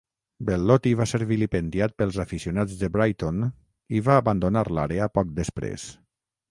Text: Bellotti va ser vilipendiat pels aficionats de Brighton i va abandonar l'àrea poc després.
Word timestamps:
Bellotti 0.45 0.93
va 1.01 1.05
ser 1.11 1.19
vilipendiat 1.31 1.93
pels 2.03 2.17
aficionats 2.25 2.81
de 2.81 2.91
Brighton 2.97 3.47
i 3.99 4.03
va 4.09 4.19
abandonar 4.23 4.69
l'àrea 4.79 5.15
poc 5.21 5.35
després. 5.43 5.89